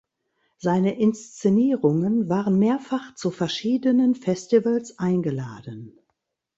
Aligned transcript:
Seine 0.57 0.97
Inszenierungen 0.99 2.27
waren 2.27 2.57
mehrfach 2.57 3.13
zu 3.13 3.29
verschiedenen 3.29 4.15
Festivals 4.15 4.97
eingeladen. 4.97 5.95